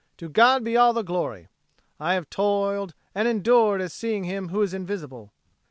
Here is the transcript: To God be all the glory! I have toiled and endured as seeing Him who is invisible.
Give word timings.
To 0.17 0.27
God 0.29 0.63
be 0.63 0.75
all 0.75 0.93
the 0.93 1.03
glory! 1.03 1.47
I 1.99 2.15
have 2.15 2.27
toiled 2.31 2.95
and 3.13 3.27
endured 3.27 3.81
as 3.81 3.93
seeing 3.93 4.23
Him 4.23 4.49
who 4.49 4.63
is 4.63 4.73
invisible. 4.73 5.31